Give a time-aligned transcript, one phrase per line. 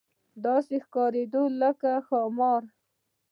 [0.45, 2.63] داسې ښکارېدله لکه د ښامار.